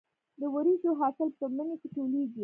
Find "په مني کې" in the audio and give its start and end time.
1.39-1.87